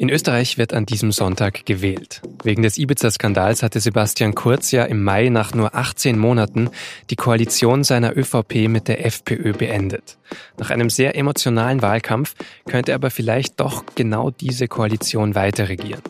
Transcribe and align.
In 0.00 0.10
Österreich 0.10 0.58
wird 0.58 0.74
an 0.74 0.86
diesem 0.86 1.10
Sonntag 1.10 1.66
gewählt. 1.66 2.22
Wegen 2.44 2.62
des 2.62 2.78
Ibiza-Skandals 2.78 3.64
hatte 3.64 3.80
Sebastian 3.80 4.32
Kurz 4.32 4.70
ja 4.70 4.84
im 4.84 5.02
Mai 5.02 5.28
nach 5.28 5.54
nur 5.54 5.74
18 5.74 6.16
Monaten 6.16 6.70
die 7.10 7.16
Koalition 7.16 7.82
seiner 7.82 8.16
ÖVP 8.16 8.68
mit 8.68 8.86
der 8.86 9.04
FPÖ 9.04 9.54
beendet. 9.54 10.16
Nach 10.56 10.70
einem 10.70 10.88
sehr 10.88 11.16
emotionalen 11.16 11.82
Wahlkampf 11.82 12.36
könnte 12.68 12.94
aber 12.94 13.10
vielleicht 13.10 13.58
doch 13.58 13.84
genau 13.96 14.30
diese 14.30 14.68
Koalition 14.68 15.34
weiter 15.34 15.68
regieren. 15.68 16.02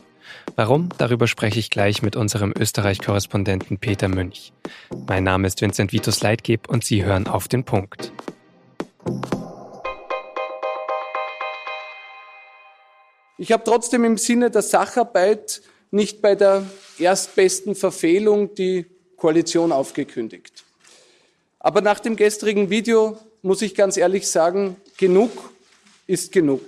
Warum? 0.55 0.91
Darüber 0.99 1.27
spreche 1.27 1.59
ich 1.59 1.71
gleich 1.71 2.03
mit 2.03 2.15
unserem 2.15 2.53
Österreich-Korrespondenten 2.59 3.79
Peter 3.79 4.09
Münch. 4.09 4.53
Mein 5.07 5.25
Name 5.25 5.47
ist 5.47 5.63
Vincent 5.63 5.93
Vitus 5.93 6.21
Leitgeb 6.21 6.69
und 6.69 6.85
Sie 6.85 7.05
hören 7.05 7.27
auf 7.27 7.49
den 7.49 7.65
Punkt. 7.65 8.13
Ich 13.39 13.53
habe 13.53 13.63
trotzdem 13.65 14.05
im 14.05 14.19
Sinne 14.19 14.51
der 14.51 14.63
Sacharbeit 14.63 15.63
nicht 15.93 16.21
bei 16.21 16.35
der 16.35 16.67
erstbesten 16.99 17.77
Verfehlung 17.77 18.55
die 18.55 18.87
Koalition 19.17 19.71
aufgekündigt. 19.71 20.65
Aber 21.61 21.81
nach 21.81 22.01
dem 22.01 22.17
gestrigen 22.17 22.69
Video 22.69 23.17
muss 23.43 23.63
ich 23.63 23.77
ganz 23.77 23.97
ehrlich 23.97 24.29
sagen, 24.29 24.77
genug 24.97 25.31
ist 26.09 26.33
genug. 26.33 26.63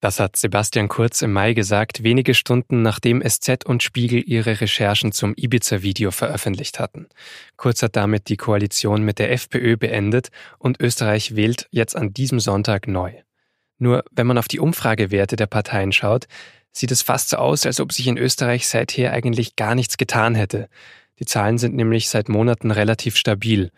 Das 0.00 0.18
hat 0.18 0.36
Sebastian 0.36 0.88
Kurz 0.88 1.20
im 1.20 1.32
Mai 1.32 1.52
gesagt, 1.52 2.02
wenige 2.02 2.34
Stunden 2.34 2.82
nachdem 2.82 3.22
SZ 3.22 3.66
und 3.66 3.82
Spiegel 3.82 4.22
ihre 4.26 4.60
Recherchen 4.60 5.12
zum 5.12 5.34
Ibiza-Video 5.36 6.10
veröffentlicht 6.10 6.80
hatten. 6.80 7.06
Kurz 7.56 7.82
hat 7.82 7.96
damit 7.96 8.30
die 8.30 8.38
Koalition 8.38 9.02
mit 9.02 9.18
der 9.18 9.30
FPÖ 9.30 9.76
beendet 9.76 10.30
und 10.58 10.80
Österreich 10.80 11.36
wählt 11.36 11.68
jetzt 11.70 11.96
an 11.96 12.14
diesem 12.14 12.40
Sonntag 12.40 12.88
neu. 12.88 13.12
Nur 13.80 14.04
wenn 14.12 14.26
man 14.26 14.38
auf 14.38 14.46
die 14.46 14.60
Umfragewerte 14.60 15.36
der 15.36 15.46
Parteien 15.46 15.90
schaut, 15.90 16.26
sieht 16.70 16.92
es 16.92 17.02
fast 17.02 17.30
so 17.30 17.38
aus, 17.38 17.66
als 17.66 17.80
ob 17.80 17.92
sich 17.92 18.06
in 18.06 18.18
Österreich 18.18 18.68
seither 18.68 19.12
eigentlich 19.12 19.56
gar 19.56 19.74
nichts 19.74 19.96
getan 19.96 20.34
hätte. 20.34 20.68
Die 21.18 21.24
Zahlen 21.24 21.58
sind 21.58 21.74
nämlich 21.74 22.08
seit 22.08 22.28
Monaten 22.28 22.70
relativ 22.70 23.16
stabil. 23.16 23.70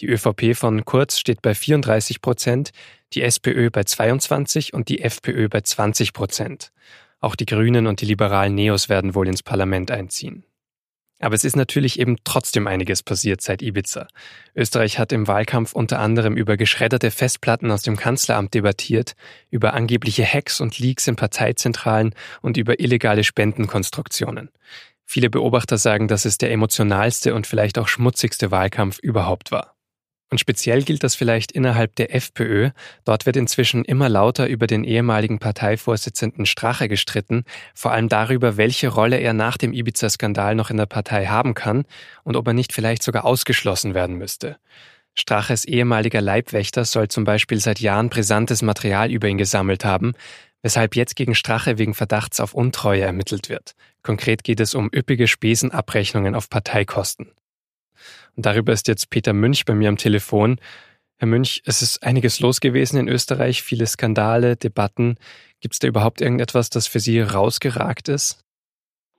Die 0.00 0.06
ÖVP 0.06 0.56
von 0.56 0.84
Kurz 0.86 1.18
steht 1.18 1.42
bei 1.42 1.54
34 1.54 2.22
Prozent, 2.22 2.70
die 3.12 3.22
SPÖ 3.22 3.70
bei 3.70 3.84
22 3.84 4.72
und 4.72 4.88
die 4.88 5.02
FPÖ 5.02 5.48
bei 5.48 5.60
20 5.60 6.14
Prozent. 6.14 6.72
Auch 7.20 7.36
die 7.36 7.46
Grünen 7.46 7.86
und 7.86 8.00
die 8.00 8.06
liberalen 8.06 8.54
Neos 8.54 8.88
werden 8.88 9.14
wohl 9.14 9.28
ins 9.28 9.42
Parlament 9.42 9.90
einziehen. 9.90 10.44
Aber 11.20 11.34
es 11.34 11.44
ist 11.44 11.54
natürlich 11.54 12.00
eben 12.00 12.16
trotzdem 12.24 12.66
einiges 12.66 13.02
passiert 13.02 13.42
seit 13.42 13.60
Ibiza. 13.62 14.08
Österreich 14.56 14.98
hat 14.98 15.12
im 15.12 15.28
Wahlkampf 15.28 15.74
unter 15.74 16.00
anderem 16.00 16.36
über 16.36 16.56
geschredderte 16.56 17.10
Festplatten 17.10 17.70
aus 17.70 17.82
dem 17.82 17.96
Kanzleramt 17.96 18.54
debattiert, 18.54 19.14
über 19.50 19.74
angebliche 19.74 20.24
Hacks 20.24 20.60
und 20.60 20.78
Leaks 20.78 21.06
in 21.06 21.16
Parteizentralen 21.16 22.14
und 22.40 22.56
über 22.56 22.80
illegale 22.80 23.22
Spendenkonstruktionen. 23.22 24.48
Viele 25.04 25.28
Beobachter 25.28 25.76
sagen, 25.76 26.08
dass 26.08 26.24
es 26.24 26.38
der 26.38 26.52
emotionalste 26.52 27.34
und 27.34 27.46
vielleicht 27.46 27.78
auch 27.78 27.88
schmutzigste 27.88 28.50
Wahlkampf 28.50 28.98
überhaupt 28.98 29.50
war. 29.50 29.74
Und 30.30 30.38
speziell 30.38 30.82
gilt 30.82 31.02
das 31.02 31.16
vielleicht 31.16 31.50
innerhalb 31.50 31.96
der 31.96 32.14
FPÖ. 32.14 32.70
Dort 33.04 33.26
wird 33.26 33.36
inzwischen 33.36 33.84
immer 33.84 34.08
lauter 34.08 34.46
über 34.46 34.68
den 34.68 34.84
ehemaligen 34.84 35.40
Parteivorsitzenden 35.40 36.46
Strache 36.46 36.88
gestritten, 36.88 37.44
vor 37.74 37.90
allem 37.90 38.08
darüber, 38.08 38.56
welche 38.56 38.88
Rolle 38.88 39.18
er 39.18 39.32
nach 39.32 39.56
dem 39.56 39.72
Ibiza-Skandal 39.72 40.54
noch 40.54 40.70
in 40.70 40.76
der 40.76 40.86
Partei 40.86 41.26
haben 41.26 41.54
kann 41.54 41.84
und 42.22 42.36
ob 42.36 42.46
er 42.46 42.54
nicht 42.54 42.72
vielleicht 42.72 43.02
sogar 43.02 43.24
ausgeschlossen 43.24 43.94
werden 43.94 44.16
müsste. 44.16 44.56
Straches 45.14 45.64
ehemaliger 45.64 46.20
Leibwächter 46.20 46.84
soll 46.84 47.08
zum 47.08 47.24
Beispiel 47.24 47.58
seit 47.58 47.80
Jahren 47.80 48.08
brisantes 48.08 48.62
Material 48.62 49.10
über 49.10 49.26
ihn 49.26 49.38
gesammelt 49.38 49.84
haben, 49.84 50.14
weshalb 50.62 50.94
jetzt 50.94 51.16
gegen 51.16 51.34
Strache 51.34 51.78
wegen 51.78 51.94
Verdachts 51.94 52.38
auf 52.38 52.54
Untreue 52.54 53.02
ermittelt 53.02 53.48
wird. 53.48 53.74
Konkret 54.02 54.44
geht 54.44 54.60
es 54.60 54.74
um 54.74 54.90
üppige 54.94 55.26
Spesenabrechnungen 55.26 56.36
auf 56.36 56.48
Parteikosten. 56.48 57.32
Und 58.36 58.46
darüber 58.46 58.72
ist 58.72 58.88
jetzt 58.88 59.10
Peter 59.10 59.32
Münch 59.32 59.64
bei 59.64 59.74
mir 59.74 59.88
am 59.88 59.96
Telefon. 59.96 60.58
Herr 61.18 61.28
Münch, 61.28 61.62
es 61.66 61.82
ist 61.82 62.02
einiges 62.02 62.40
los 62.40 62.60
gewesen 62.60 62.98
in 62.98 63.08
Österreich, 63.08 63.62
viele 63.62 63.86
Skandale, 63.86 64.56
Debatten. 64.56 65.16
Gibt 65.60 65.74
es 65.74 65.78
da 65.78 65.86
überhaupt 65.86 66.22
irgendetwas, 66.22 66.70
das 66.70 66.86
für 66.86 66.98
Sie 66.98 67.20
rausgeragt 67.20 68.08
ist? 68.08 68.42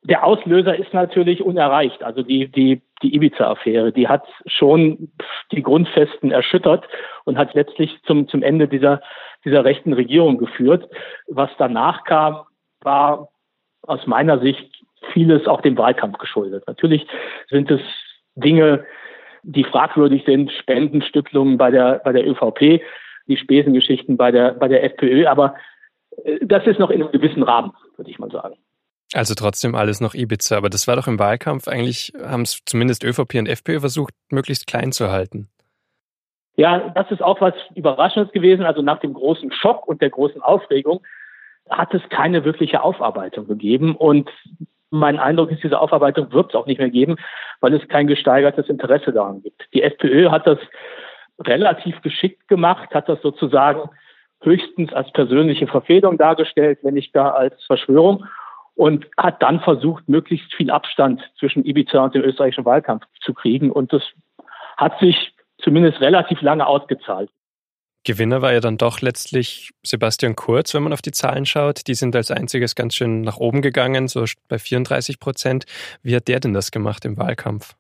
Der 0.04 0.24
Auslöser 0.24 0.76
ist 0.76 0.94
natürlich 0.96 1.44
unerreicht. 1.44 2.04
Also 2.04 2.24
die, 2.24 2.48
die, 2.48 2.82
die 3.04 3.16
Ibiza-Affäre, 3.16 3.92
die 3.92 4.08
hat 4.08 4.24
schon 4.48 5.12
die 5.52 5.62
Grundfesten 5.62 6.32
erschüttert 6.32 6.88
und 7.26 7.38
hat 7.38 7.54
letztlich 7.54 7.96
zum, 8.08 8.28
zum 8.28 8.42
Ende 8.42 8.68
dieser, 8.68 9.02
dieser 9.46 9.64
rechten 9.64 9.94
Regierung 9.94 10.40
geführt. 10.40 10.90
Was 11.28 11.52
danach 11.60 12.04
kam, 12.06 12.42
war 12.82 13.30
aus 13.84 14.08
meiner 14.08 14.40
Sicht 14.40 14.84
vieles 15.14 15.48
auch 15.48 15.62
dem 15.62 15.78
Wahlkampf 15.78 16.18
geschuldet. 16.18 16.64
Natürlich 16.66 17.06
sind 17.50 17.70
es 17.70 17.82
Dinge, 18.36 18.86
die 19.44 19.64
fragwürdig 19.64 20.24
sind, 20.26 20.52
Spendenstückelungen 20.52 21.58
bei 21.58 21.72
der, 21.72 22.02
bei 22.04 22.12
der 22.12 22.28
ÖVP, 22.28 22.82
die 23.28 23.38
Spesengeschichten 23.38 24.18
bei 24.18 24.32
der, 24.32 24.54
bei 24.54 24.68
der 24.68 24.84
FPÖ, 24.84 25.28
aber 25.28 25.56
äh, 26.24 26.40
das 26.42 26.66
ist 26.68 26.80
noch 26.80 26.90
in 26.90 27.02
einem 27.02 27.12
gewissen 27.12 27.44
Rahmen, 27.44 27.72
würde 27.98 28.12
ich 28.12 28.20
mal 28.20 28.32
sagen. 28.32 28.56
Also 29.14 29.34
trotzdem 29.36 29.76
alles 29.76 30.00
noch 30.00 30.14
Ibiza, 30.14 30.56
aber 30.58 30.70
das 30.70 30.88
war 30.88 30.96
doch 30.96 31.08
im 31.08 31.20
Wahlkampf 31.20 31.68
eigentlich, 31.68 32.14
haben 32.24 32.44
es 32.44 32.62
zumindest 32.66 33.04
ÖVP 33.04 33.36
und 33.36 33.48
FPÖ 33.48 33.82
versucht, 33.82 34.14
möglichst 34.30 34.68
klein 34.68 34.94
zu 34.94 35.12
halten. 35.12 35.50
Ja, 36.56 36.90
das 36.90 37.10
ist 37.12 37.22
auch 37.22 37.42
was 37.42 37.54
Überraschendes 37.76 38.32
gewesen. 38.34 38.64
Also 38.66 38.82
nach 38.82 39.00
dem 39.00 39.14
großen 39.14 39.52
Schock 39.52 39.88
und 39.88 40.02
der 40.02 40.10
großen 40.10 40.42
Aufregung 40.42 41.02
hat 41.70 41.94
es 41.94 42.02
keine 42.10 42.44
wirkliche 42.46 42.84
Aufarbeitung 42.84 43.48
gegeben. 43.48 43.96
Und 43.96 44.30
mein 44.92 45.18
Eindruck 45.20 45.52
ist, 45.52 45.64
diese 45.64 45.80
Aufarbeitung 45.80 46.32
wird 46.32 46.50
es 46.50 46.56
auch 46.56 46.68
nicht 46.68 46.78
mehr 46.78 46.90
geben, 46.90 47.16
weil 47.62 47.74
es 47.74 47.88
kein 47.88 48.08
gesteigertes 48.08 48.70
Interesse 48.70 49.12
daran 49.12 49.42
gibt. 49.42 49.68
Die 49.74 49.82
FPÖ 49.82 50.30
hat 50.30 50.46
das 50.46 50.60
relativ 51.40 52.02
geschickt 52.02 52.48
gemacht, 52.48 52.94
hat 52.94 53.10
das 53.10 53.22
sozusagen 53.22 53.90
höchstens 54.42 54.94
als 54.94 55.12
persönliche 55.12 55.68
Verfehlung 55.68 56.18
dargestellt, 56.18 56.80
wenn 56.84 56.96
nicht 56.96 57.14
gar 57.14 57.36
als 57.36 57.64
Verschwörung 57.66 58.26
und 58.76 59.08
hat 59.18 59.42
dann 59.42 59.60
versucht, 59.62 60.08
möglichst 60.10 60.54
viel 60.54 60.72
Abstand 60.72 61.22
zwischen 61.40 61.66
Ibiza 61.66 62.04
und 62.04 62.16
dem 62.16 62.24
österreichischen 62.24 62.66
Wahlkampf 62.66 63.06
zu 63.22 63.34
kriegen. 63.34 63.72
Und 63.72 63.94
das 63.94 64.04
hat 64.78 65.00
sich 65.00 65.34
zumindest 65.60 66.02
relativ 66.02 66.42
lange 66.42 66.66
ausgezahlt. 66.66 67.30
Gewinner 68.04 68.42
war 68.42 68.52
ja 68.52 68.60
dann 68.60 68.78
doch 68.78 69.02
letztlich 69.02 69.72
Sebastian 69.84 70.36
Kurz, 70.36 70.74
wenn 70.74 70.84
man 70.84 70.94
auf 70.94 71.04
die 71.04 71.12
Zahlen 71.12 71.46
schaut. 71.46 71.88
Die 71.88 71.94
sind 71.94 72.16
als 72.16 72.32
einziges 72.32 72.76
ganz 72.76 72.96
schön 72.96 73.22
nach 73.22 73.38
oben 73.38 73.62
gegangen, 73.62 74.08
so 74.08 74.26
bei 74.48 74.58
34 74.58 75.20
Prozent. 75.20 75.66
Wie 76.02 76.16
hat 76.16 76.28
der 76.28 76.40
denn 76.40 76.54
das 76.54 76.72
gemacht 76.72 77.06
im 77.06 77.18
Wahlkampf? 77.18 77.76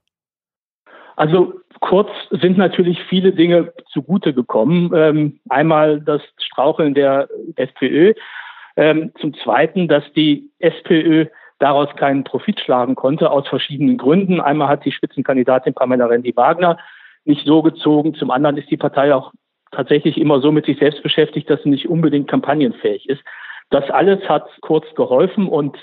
Also 1.16 1.54
Kurz 1.80 2.10
sind 2.30 2.58
natürlich 2.58 3.00
viele 3.10 3.34
Dinge 3.34 3.74
zugute 3.92 4.36
gekommen. 4.36 4.92
Ähm, 4.94 5.40
einmal 5.50 6.00
das 6.00 6.22
Straucheln 6.38 6.94
der 6.94 7.28
SPÖ. 7.56 8.14
Ähm, 8.78 9.12
zum 9.20 9.34
Zweiten, 9.34 9.88
dass 9.88 10.04
die 10.14 10.52
SPÖ 10.60 11.26
daraus 11.58 11.90
keinen 11.96 12.24
Profit 12.24 12.60
schlagen 12.60 12.96
konnte, 12.96 13.32
aus 13.32 13.48
verschiedenen 13.48 13.98
Gründen. 13.98 14.40
Einmal 14.40 14.68
hat 14.68 14.86
die 14.86 14.92
Spitzenkandidatin 14.92 15.74
Pamela 15.74 16.06
Rendi-Wagner 16.06 16.78
nicht 17.26 17.46
so 17.46 17.64
gezogen. 17.64 18.14
Zum 18.14 18.32
anderen 18.32 18.58
ist 18.58 18.70
die 18.70 18.78
Partei 18.78 19.14
auch 19.14 19.32
tatsächlich 19.72 20.18
immer 20.18 20.42
so 20.42 20.52
mit 20.52 20.66
sich 20.66 20.80
selbst 20.80 21.04
beschäftigt, 21.04 21.50
dass 21.50 21.64
sie 21.64 21.70
nicht 21.70 21.90
unbedingt 21.90 22.30
kampagnenfähig 22.30 23.10
ist. 23.10 23.22
Das 23.70 23.90
alles 23.90 24.28
hat 24.28 24.46
kurz 24.62 24.86
geholfen 24.96 25.48
und 25.48 25.78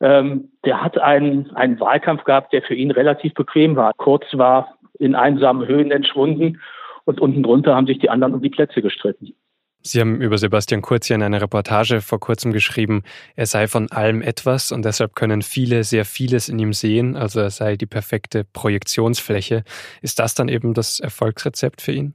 ähm, 0.00 0.50
der 0.64 0.82
hat 0.82 0.98
einen, 0.98 1.50
einen 1.54 1.80
Wahlkampf 1.80 2.24
gehabt, 2.24 2.52
der 2.52 2.62
für 2.62 2.74
ihn 2.74 2.90
relativ 2.90 3.34
bequem 3.34 3.76
war. 3.76 3.92
Kurz 3.96 4.24
war 4.32 4.78
in 4.98 5.14
einsamen 5.14 5.66
Höhen 5.66 5.90
entschwunden 5.90 6.60
und 7.04 7.20
unten 7.20 7.42
drunter 7.42 7.74
haben 7.74 7.86
sich 7.86 7.98
die 7.98 8.10
anderen 8.10 8.34
um 8.34 8.42
die 8.42 8.50
Plätze 8.50 8.82
gestritten. 8.82 9.34
Sie 9.80 10.00
haben 10.00 10.20
über 10.20 10.36
Sebastian 10.38 10.82
Kurz 10.82 11.08
ja 11.08 11.16
in 11.16 11.22
einer 11.22 11.40
Reportage 11.40 12.00
vor 12.00 12.18
kurzem 12.18 12.52
geschrieben, 12.52 13.04
er 13.36 13.46
sei 13.46 13.68
von 13.68 13.90
allem 13.92 14.22
etwas 14.22 14.72
und 14.72 14.84
deshalb 14.84 15.14
können 15.14 15.40
viele 15.40 15.84
sehr 15.84 16.04
vieles 16.04 16.48
in 16.48 16.58
ihm 16.58 16.72
sehen, 16.72 17.16
also 17.16 17.40
er 17.40 17.50
sei 17.50 17.76
die 17.76 17.86
perfekte 17.86 18.44
Projektionsfläche. 18.44 19.62
Ist 20.02 20.18
das 20.18 20.34
dann 20.34 20.48
eben 20.48 20.74
das 20.74 20.98
Erfolgsrezept 20.98 21.80
für 21.80 21.92
ihn? 21.92 22.14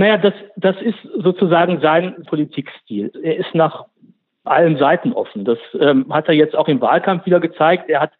Naja, 0.00 0.16
das, 0.16 0.32
das 0.56 0.76
ist 0.80 0.96
sozusagen 1.22 1.82
sein 1.82 2.24
Politikstil. 2.24 3.12
Er 3.22 3.36
ist 3.36 3.54
nach 3.54 3.84
allen 4.44 4.78
Seiten 4.78 5.12
offen. 5.12 5.44
Das 5.44 5.58
ähm, 5.78 6.06
hat 6.10 6.26
er 6.26 6.32
jetzt 6.32 6.56
auch 6.56 6.68
im 6.68 6.80
Wahlkampf 6.80 7.26
wieder 7.26 7.38
gezeigt. 7.38 7.90
Er 7.90 8.00
hat 8.00 8.12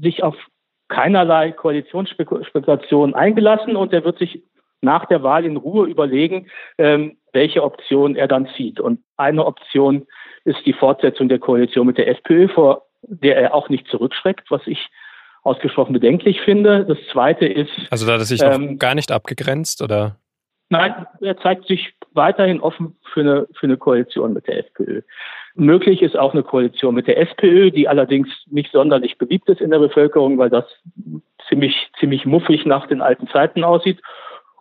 sich 0.00 0.22
auf 0.22 0.36
keinerlei 0.86 1.50
Koalitionsspekulationen 1.50 3.16
eingelassen 3.16 3.74
und 3.74 3.92
er 3.92 4.04
wird 4.04 4.18
sich 4.20 4.44
nach 4.82 5.04
der 5.06 5.24
Wahl 5.24 5.44
in 5.44 5.56
Ruhe 5.56 5.88
überlegen, 5.88 6.46
ähm, 6.78 7.16
welche 7.32 7.64
Option 7.64 8.14
er 8.14 8.28
dann 8.28 8.48
zieht. 8.56 8.78
Und 8.78 9.00
eine 9.16 9.44
Option 9.44 10.06
ist 10.44 10.64
die 10.64 10.72
Fortsetzung 10.72 11.28
der 11.28 11.40
Koalition 11.40 11.88
mit 11.88 11.98
der 11.98 12.06
FPÖ, 12.06 12.46
vor 12.46 12.86
der 13.02 13.36
er 13.36 13.52
auch 13.52 13.68
nicht 13.68 13.88
zurückschreckt, 13.88 14.48
was 14.52 14.62
ich 14.66 14.88
ausgesprochen 15.42 15.92
bedenklich 15.92 16.40
finde. 16.42 16.84
Das 16.84 16.98
zweite 17.10 17.46
ist. 17.46 17.72
Also 17.90 18.06
da 18.06 18.12
hat 18.12 18.20
er 18.20 18.26
sich 18.26 18.40
ähm, 18.42 18.72
noch 18.74 18.78
gar 18.78 18.94
nicht 18.94 19.10
abgegrenzt, 19.10 19.82
oder? 19.82 20.14
Nein, 20.70 21.06
er 21.20 21.36
zeigt 21.38 21.66
sich 21.66 21.94
weiterhin 22.12 22.60
offen 22.60 22.96
für 23.12 23.20
eine, 23.20 23.48
für 23.54 23.66
eine 23.66 23.76
Koalition 23.76 24.32
mit 24.32 24.46
der 24.46 24.60
FPÖ. 24.60 25.02
Möglich 25.56 26.00
ist 26.00 26.16
auch 26.16 26.32
eine 26.32 26.44
Koalition 26.44 26.94
mit 26.94 27.08
der 27.08 27.18
SPÖ, 27.18 27.72
die 27.72 27.88
allerdings 27.88 28.28
nicht 28.46 28.70
sonderlich 28.70 29.18
beliebt 29.18 29.48
ist 29.48 29.60
in 29.60 29.70
der 29.70 29.80
Bevölkerung, 29.80 30.38
weil 30.38 30.48
das 30.48 30.64
ziemlich, 31.48 31.90
ziemlich 31.98 32.24
muffig 32.24 32.66
nach 32.66 32.86
den 32.86 33.02
alten 33.02 33.26
Zeiten 33.28 33.64
aussieht. 33.64 34.00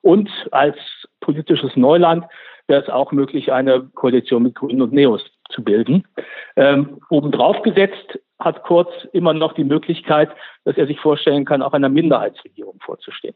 Und 0.02 0.30
als 0.52 0.78
politisches 1.20 1.76
Neuland 1.76 2.26
wäre 2.68 2.82
es 2.82 2.90
auch 2.90 3.12
möglich, 3.12 3.52
eine 3.52 3.82
Koalition 3.94 4.44
mit 4.44 4.56
Grünen 4.56 4.82
und 4.82 4.94
Neos 4.94 5.22
zu 5.50 5.64
bilden. 5.64 6.08
Ähm, 6.56 7.00
obendrauf 7.10 7.62
gesetzt 7.62 8.20
hat 8.40 8.64
Kurz 8.64 8.90
immer 9.12 9.34
noch 9.34 9.54
die 9.54 9.64
Möglichkeit, 9.64 10.30
dass 10.64 10.78
er 10.78 10.88
sich 10.88 11.00
vorstellen 11.00 11.46
kann, 11.46 11.62
auch 11.62 11.74
einer 11.74 11.90
Minderheitsregierung 11.90 12.80
vorzustehen. 12.80 13.36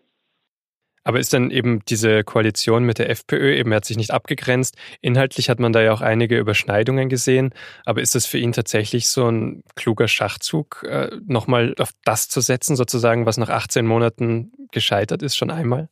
Aber 1.04 1.20
ist 1.20 1.34
dann 1.34 1.52
eben 1.52 1.82
diese 1.88 2.24
Koalition 2.24 2.84
mit 2.84 3.00
der 3.00 3.10
FPÖ, 3.10 3.54
eben 3.56 3.72
er 3.72 3.78
hat 3.78 3.86
sich 3.86 3.98
nicht 3.98 4.12
abgegrenzt. 4.12 4.78
Inhaltlich 5.02 5.50
hat 5.50 5.60
man 5.60 5.74
da 5.74 5.82
ja 5.82 5.94
auch 5.94 6.02
einige 6.02 6.38
Überschneidungen 6.38 7.10
gesehen. 7.10 7.54
Aber 7.86 8.02
ist 8.02 8.16
das 8.16 8.26
für 8.26 8.38
ihn 8.38 8.54
tatsächlich 8.54 9.10
so 9.10 9.28
ein 9.28 9.64
kluger 9.76 10.08
Schachzug, 10.08 10.86
äh, 10.88 11.10
nochmal 11.26 11.76
auf 11.80 11.92
das 12.06 12.30
zu 12.30 12.40
setzen, 12.42 12.76
sozusagen, 12.76 13.26
was 13.26 13.38
nach 13.38 13.50
18 13.50 13.86
Monaten 13.86 14.52
gescheitert 14.72 15.22
ist, 15.22 15.36
schon 15.36 15.52
einmal? 15.52 15.90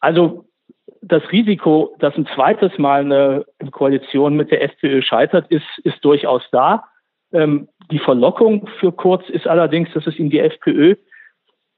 Also 0.00 0.48
das 1.00 1.22
Risiko, 1.32 1.96
dass 1.98 2.14
ein 2.16 2.28
zweites 2.34 2.76
Mal 2.78 3.00
eine 3.00 3.44
Koalition 3.70 4.36
mit 4.36 4.50
der 4.50 4.62
FPÖ 4.62 5.02
scheitert, 5.02 5.50
ist, 5.50 5.66
ist 5.84 6.04
durchaus 6.04 6.42
da. 6.52 6.84
Ähm, 7.32 7.68
die 7.90 7.98
Verlockung 7.98 8.68
für 8.80 8.92
Kurz 8.92 9.28
ist 9.28 9.46
allerdings, 9.46 9.92
dass 9.94 10.06
es 10.06 10.18
ihm 10.18 10.30
die 10.30 10.40
FPÖ 10.40 10.96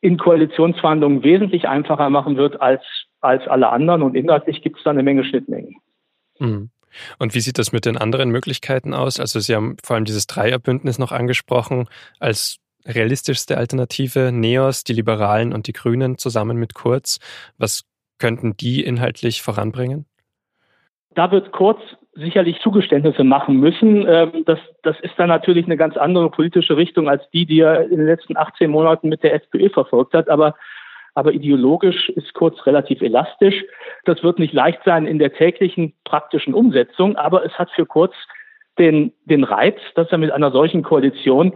in 0.01 0.17
Koalitionsverhandlungen 0.19 1.23
wesentlich 1.23 1.69
einfacher 1.69 2.11
machen 2.11 2.37
wird 2.37 2.61
als, 2.61 2.83
als 3.21 3.47
alle 3.47 3.71
anderen 3.71 4.03
und 4.03 4.15
inhaltlich 4.15 4.63
gibt 4.63 4.79
es 4.79 4.85
da 4.85 4.91
eine 4.91 5.03
Menge 5.03 5.25
Schnittmengen. 5.25 5.77
Mhm. 6.39 6.71
Und 7.19 7.35
wie 7.35 7.41
sieht 7.41 7.59
das 7.59 7.73
mit 7.73 7.85
den 7.85 7.97
anderen 7.97 8.31
Möglichkeiten 8.31 8.95
aus? 8.95 9.21
Also 9.21 9.39
Sie 9.41 9.55
haben 9.55 9.77
vor 9.83 9.97
allem 9.97 10.05
dieses 10.05 10.27
Dreierbündnis 10.27 10.99
noch 10.99 11.13
angesprochen 11.13 11.89
als 12.19 12.57
realistischste 12.85 13.59
Alternative, 13.59 14.33
Neos, 14.33 14.85
die 14.85 14.95
Liberalen 14.95 15.53
und 15.53 15.67
die 15.67 15.73
Grünen 15.73 16.19
zusammen 16.19 16.57
mit 16.57 16.75
Kurz. 16.75 17.19
Was 17.59 17.85
könnten 18.19 18.57
die 18.57 18.83
inhaltlich 18.83 19.43
voranbringen? 19.43 20.07
Da 21.15 21.31
wird 21.31 21.53
Kurz 21.53 21.81
sicherlich 22.15 22.61
Zugeständnisse 22.61 23.25
machen 23.25 23.57
müssen. 23.59 24.07
Ähm, 24.09 24.45
das, 24.47 24.59
das 24.83 24.99
ist 25.01 25.15
dann 25.17 25.29
natürlich 25.29 25.67
eine 25.67 25.77
ganz 25.77 25.97
andere 25.97 26.31
politische 26.31 26.77
Richtung 26.77 27.09
als 27.09 27.29
die, 27.31 27.47
die 27.47 27.61
er 27.61 27.85
in 27.85 27.99
den 27.99 28.07
letzten 28.07 28.37
18 28.37 28.71
Monaten 28.71 29.09
mit 29.09 29.23
der 29.23 29.35
FPÖ 29.35 29.71
verfolgt 29.71 30.15
hat. 30.15 30.29
Aber, 30.29 30.55
aber 31.15 31.33
ideologisch 31.33 32.09
ist 32.11 32.35
Kurz 32.35 32.67
relativ 32.67 33.01
elastisch. 33.01 33.65
Das 34.05 34.23
wird 34.23 34.39
nicht 34.39 34.53
leicht 34.53 34.81
sein 34.85 35.07
in 35.07 35.19
der 35.19 35.33
täglichen 35.33 35.95
praktischen 36.05 36.55
Umsetzung, 36.55 37.17
aber 37.17 37.45
es 37.45 37.53
hat 37.59 37.71
für 37.71 37.87
Kurz 37.87 38.15
den, 38.79 39.13
den 39.25 39.45
Reiz, 39.45 39.79
dass 39.95 40.11
er 40.11 40.19
mit 40.19 40.33
einer 40.33 40.51
solchen 40.51 40.83
Koalition 40.83 41.53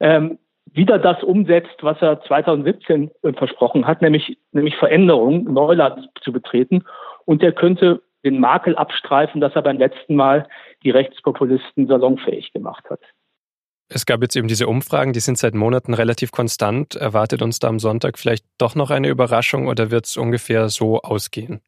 ähm, 0.00 0.38
wieder 0.72 0.98
das 0.98 1.22
umsetzt, 1.22 1.76
was 1.80 2.00
er 2.02 2.20
2017 2.20 3.10
versprochen 3.36 3.86
hat, 3.86 4.02
nämlich, 4.02 4.38
nämlich 4.52 4.76
Veränderung, 4.76 5.44
Neuland 5.44 6.08
zu 6.20 6.30
betreten. 6.30 6.84
Und 7.24 7.42
er 7.42 7.52
könnte 7.52 8.02
den 8.24 8.40
Makel 8.40 8.76
abstreifen, 8.76 9.40
dass 9.40 9.54
er 9.54 9.62
beim 9.62 9.78
letzten 9.78 10.16
Mal 10.16 10.48
die 10.82 10.90
Rechtspopulisten 10.90 11.86
salonfähig 11.86 12.52
gemacht 12.52 12.84
hat. 12.90 13.00
Es 13.90 14.04
gab 14.04 14.20
jetzt 14.20 14.36
eben 14.36 14.48
diese 14.48 14.66
Umfragen, 14.66 15.14
die 15.14 15.20
sind 15.20 15.38
seit 15.38 15.54
Monaten 15.54 15.94
relativ 15.94 16.30
konstant. 16.30 16.94
Erwartet 16.94 17.40
uns 17.40 17.58
da 17.58 17.68
am 17.68 17.78
Sonntag 17.78 18.18
vielleicht 18.18 18.44
doch 18.58 18.74
noch 18.74 18.90
eine 18.90 19.08
Überraschung 19.08 19.66
oder 19.66 19.90
wird 19.90 20.04
es 20.04 20.16
ungefähr 20.18 20.68
so 20.68 21.00
ausgehen? 21.00 21.60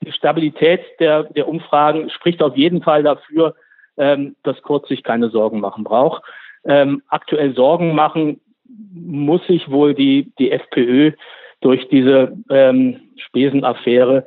Die 0.00 0.12
Stabilität 0.12 0.80
der, 0.98 1.24
der 1.24 1.46
Umfragen 1.46 2.08
spricht 2.10 2.42
auf 2.42 2.56
jeden 2.56 2.82
Fall 2.82 3.02
dafür, 3.02 3.54
ähm, 3.98 4.34
dass 4.42 4.62
Kurz 4.62 4.88
sich 4.88 5.02
keine 5.02 5.28
Sorgen 5.28 5.60
machen 5.60 5.84
braucht. 5.84 6.22
Ähm, 6.64 7.02
aktuell 7.08 7.54
Sorgen 7.54 7.94
machen 7.94 8.40
muss 8.64 9.46
sich 9.46 9.70
wohl 9.70 9.94
die, 9.94 10.32
die 10.38 10.50
FPÖ 10.50 11.12
durch 11.60 11.88
diese 11.88 12.36
ähm, 12.48 13.10
Spesenaffäre 13.16 14.26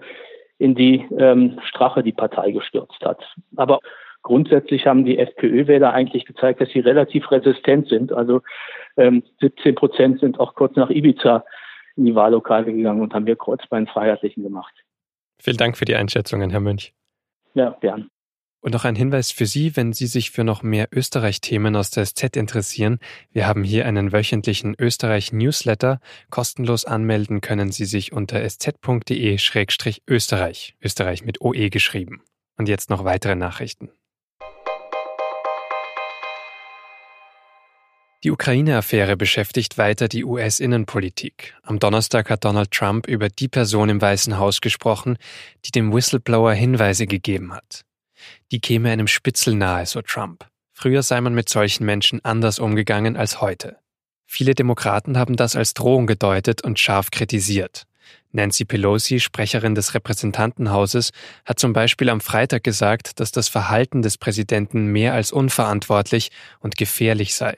in 0.57 0.75
die 0.75 1.05
ähm, 1.17 1.59
Strache 1.65 2.03
die 2.03 2.13
Partei 2.13 2.51
gestürzt 2.51 3.03
hat. 3.03 3.23
Aber 3.55 3.79
grundsätzlich 4.21 4.87
haben 4.87 5.05
die 5.05 5.17
FPÖ-Wähler 5.17 5.93
eigentlich 5.93 6.25
gezeigt, 6.25 6.61
dass 6.61 6.69
sie 6.69 6.79
relativ 6.79 7.29
resistent 7.31 7.89
sind. 7.89 8.11
Also 8.11 8.41
ähm, 8.97 9.23
17 9.41 9.75
Prozent 9.75 10.19
sind 10.19 10.39
auch 10.39 10.55
kurz 10.55 10.75
nach 10.75 10.89
Ibiza 10.89 11.43
in 11.95 12.05
die 12.05 12.15
Wahllokale 12.15 12.73
gegangen 12.73 13.01
und 13.01 13.13
haben 13.13 13.25
hier 13.25 13.35
Kreuzbein 13.35 13.87
Freiheitlichen 13.87 14.43
gemacht. 14.43 14.73
Vielen 15.39 15.57
Dank 15.57 15.77
für 15.77 15.85
die 15.85 15.95
Einschätzungen, 15.95 16.49
Herr 16.49 16.59
Münch. 16.59 16.93
Ja, 17.53 17.77
gern. 17.81 18.09
Und 18.65 18.71
noch 18.71 18.83
ein 18.83 18.95
Hinweis 18.95 19.29
für 19.29 19.45
Sie, 19.45 19.75
wenn 19.75 19.93
Sie 19.93 20.07
sich 20.07 20.31
für 20.31 20.43
noch 20.43 20.63
mehr 20.63 20.87
Österreich-Themen 20.91 21.75
aus 21.75 21.91
der 21.91 22.03
SZ 22.03 22.35
interessieren. 22.35 22.97
Wir 23.31 23.45
haben 23.45 23.63
hier 23.63 23.85
einen 23.85 24.11
wöchentlichen 24.11 24.75
Österreich-Newsletter. 24.79 25.99
Kostenlos 26.31 26.83
anmelden 26.83 27.41
können 27.41 27.71
Sie 27.71 27.85
sich 27.85 28.11
unter 28.11 28.41
sz.de-österreich. 28.41 30.75
Österreich 30.81 31.23
mit 31.23 31.41
OE 31.41 31.69
geschrieben. 31.69 32.23
Und 32.57 32.67
jetzt 32.67 32.89
noch 32.89 33.03
weitere 33.03 33.35
Nachrichten. 33.35 33.91
Die 38.23 38.31
Ukraine-Affäre 38.31 39.15
beschäftigt 39.15 39.77
weiter 39.77 40.07
die 40.07 40.25
US-Innenpolitik. 40.25 41.53
Am 41.61 41.77
Donnerstag 41.77 42.31
hat 42.31 42.43
Donald 42.43 42.71
Trump 42.71 43.05
über 43.05 43.29
die 43.29 43.47
Person 43.47 43.89
im 43.89 44.01
Weißen 44.01 44.39
Haus 44.39 44.59
gesprochen, 44.59 45.19
die 45.65 45.71
dem 45.71 45.93
Whistleblower 45.93 46.53
Hinweise 46.53 47.05
gegeben 47.05 47.53
hat. 47.53 47.84
Die 48.51 48.59
käme 48.59 48.89
einem 48.89 49.07
Spitzel 49.07 49.55
nahe, 49.55 49.85
so 49.85 50.01
Trump. 50.01 50.45
Früher 50.73 51.03
sei 51.03 51.21
man 51.21 51.33
mit 51.33 51.49
solchen 51.49 51.85
Menschen 51.85 52.23
anders 52.23 52.59
umgegangen 52.59 53.17
als 53.17 53.41
heute. 53.41 53.77
Viele 54.25 54.55
Demokraten 54.55 55.17
haben 55.17 55.35
das 55.35 55.55
als 55.55 55.73
Drohung 55.73 56.07
gedeutet 56.07 56.61
und 56.61 56.79
scharf 56.79 57.11
kritisiert. 57.11 57.85
Nancy 58.31 58.65
Pelosi, 58.65 59.19
Sprecherin 59.19 59.75
des 59.75 59.93
Repräsentantenhauses, 59.93 61.11
hat 61.45 61.59
zum 61.59 61.73
Beispiel 61.73 62.09
am 62.09 62.21
Freitag 62.21 62.63
gesagt, 62.63 63.19
dass 63.19 63.31
das 63.31 63.47
Verhalten 63.47 64.01
des 64.01 64.17
Präsidenten 64.17 64.87
mehr 64.87 65.13
als 65.13 65.31
unverantwortlich 65.31 66.31
und 66.59 66.75
gefährlich 66.75 67.35
sei. 67.35 67.57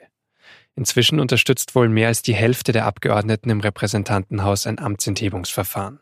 Inzwischen 0.76 1.18
unterstützt 1.18 1.74
wohl 1.74 1.88
mehr 1.88 2.08
als 2.08 2.22
die 2.22 2.34
Hälfte 2.34 2.70
der 2.70 2.86
Abgeordneten 2.86 3.50
im 3.50 3.60
Repräsentantenhaus 3.60 4.66
ein 4.66 4.78
Amtsenthebungsverfahren. 4.78 5.98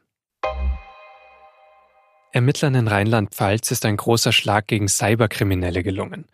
Ermittlern 2.37 2.75
in 2.75 2.87
Rheinland-Pfalz 2.87 3.71
ist 3.71 3.87
ein 3.87 3.97
großer 3.97 4.31
Schlag 4.31 4.67
gegen 4.67 4.89
Cyberkriminelle 4.89 5.83
gelungen. 5.83 6.27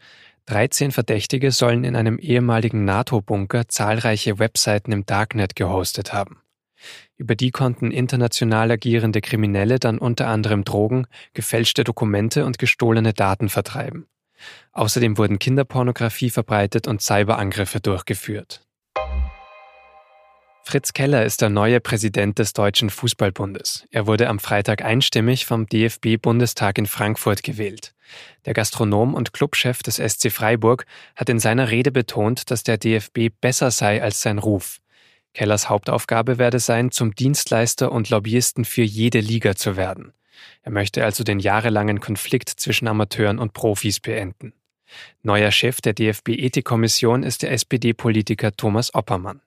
13 0.46 0.90
Verdächtige 0.90 1.52
sollen 1.52 1.84
in 1.84 1.94
einem 1.94 2.18
ehemaligen 2.18 2.84
NATO-Bunker 2.84 3.68
zahlreiche 3.68 4.40
Webseiten 4.40 4.90
im 4.90 5.06
Darknet 5.06 5.54
gehostet 5.54 6.12
haben. 6.12 6.42
Über 7.18 7.36
die 7.36 7.52
konnten 7.52 7.92
international 7.92 8.72
agierende 8.72 9.20
Kriminelle 9.20 9.78
dann 9.78 9.98
unter 9.98 10.26
anderem 10.26 10.64
Drogen, 10.64 11.06
gefälschte 11.34 11.84
Dokumente 11.84 12.46
und 12.46 12.58
gestohlene 12.58 13.12
Daten 13.12 13.48
vertreiben. 13.48 14.08
Außerdem 14.72 15.18
wurden 15.18 15.38
Kinderpornografie 15.38 16.30
verbreitet 16.30 16.88
und 16.88 17.00
Cyberangriffe 17.00 17.78
durchgeführt. 17.78 18.66
Fritz 20.64 20.92
Keller 20.92 21.24
ist 21.24 21.42
der 21.42 21.50
neue 21.50 21.80
Präsident 21.80 22.38
des 22.38 22.52
Deutschen 22.52 22.88
Fußballbundes. 22.88 23.86
Er 23.90 24.06
wurde 24.06 24.28
am 24.28 24.38
Freitag 24.38 24.82
einstimmig 24.82 25.44
vom 25.44 25.66
DFB-Bundestag 25.66 26.78
in 26.78 26.86
Frankfurt 26.86 27.42
gewählt. 27.42 27.94
Der 28.46 28.54
Gastronom 28.54 29.14
und 29.14 29.32
Clubchef 29.32 29.82
des 29.82 29.96
SC 29.96 30.30
Freiburg 30.30 30.86
hat 31.16 31.28
in 31.28 31.40
seiner 31.40 31.70
Rede 31.70 31.90
betont, 31.90 32.50
dass 32.50 32.62
der 32.62 32.78
DFB 32.78 33.30
besser 33.40 33.70
sei 33.70 34.02
als 34.02 34.22
sein 34.22 34.38
Ruf. 34.38 34.78
Kellers 35.34 35.68
Hauptaufgabe 35.68 36.38
werde 36.38 36.58
sein, 36.58 36.90
zum 36.90 37.14
Dienstleister 37.14 37.90
und 37.90 38.10
Lobbyisten 38.10 38.64
für 38.64 38.82
jede 38.82 39.20
Liga 39.20 39.56
zu 39.56 39.76
werden. 39.76 40.12
Er 40.62 40.72
möchte 40.72 41.04
also 41.04 41.24
den 41.24 41.38
jahrelangen 41.38 42.00
Konflikt 42.00 42.48
zwischen 42.48 42.86
Amateuren 42.86 43.38
und 43.38 43.52
Profis 43.52 44.00
beenden. 44.00 44.52
Neuer 45.22 45.50
Chef 45.50 45.80
der 45.80 45.94
DFB-Ethikkommission 45.94 47.22
ist 47.22 47.42
der 47.42 47.52
SPD-Politiker 47.52 48.52
Thomas 48.52 48.94
Oppermann. 48.94 49.40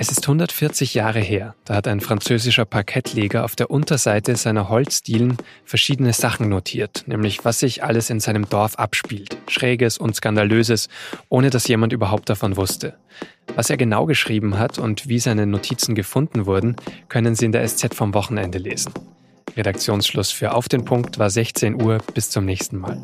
Es 0.00 0.12
ist 0.12 0.22
140 0.22 0.94
Jahre 0.94 1.18
her, 1.18 1.56
da 1.64 1.74
hat 1.74 1.88
ein 1.88 2.00
französischer 2.00 2.64
Parkettleger 2.64 3.44
auf 3.44 3.56
der 3.56 3.68
Unterseite 3.68 4.36
seiner 4.36 4.68
Holzdielen 4.68 5.36
verschiedene 5.64 6.12
Sachen 6.12 6.48
notiert, 6.48 7.02
nämlich 7.08 7.44
was 7.44 7.58
sich 7.58 7.82
alles 7.82 8.08
in 8.08 8.20
seinem 8.20 8.48
Dorf 8.48 8.76
abspielt, 8.76 9.36
Schräges 9.48 9.98
und 9.98 10.14
Skandalöses, 10.14 10.88
ohne 11.28 11.50
dass 11.50 11.66
jemand 11.66 11.92
überhaupt 11.92 12.30
davon 12.30 12.56
wusste. 12.56 12.94
Was 13.56 13.70
er 13.70 13.76
genau 13.76 14.06
geschrieben 14.06 14.56
hat 14.56 14.78
und 14.78 15.08
wie 15.08 15.18
seine 15.18 15.46
Notizen 15.46 15.96
gefunden 15.96 16.46
wurden, 16.46 16.76
können 17.08 17.34
Sie 17.34 17.46
in 17.46 17.52
der 17.52 17.66
SZ 17.66 17.92
vom 17.92 18.14
Wochenende 18.14 18.58
lesen. 18.58 18.92
Redaktionsschluss 19.56 20.30
für 20.30 20.54
Auf 20.54 20.68
den 20.68 20.84
Punkt 20.84 21.18
war 21.18 21.28
16 21.28 21.82
Uhr. 21.82 21.98
Bis 22.14 22.30
zum 22.30 22.44
nächsten 22.44 22.78
Mal. 22.78 23.02